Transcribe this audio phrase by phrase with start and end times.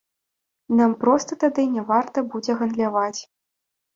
[0.79, 3.21] Нам проста тады няварта будзе гандляваць.